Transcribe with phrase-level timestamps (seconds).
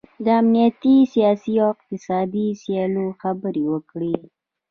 [0.23, 4.15] په امنیتي، سیاسي او اقتصادي مسایلو خبرې وکړي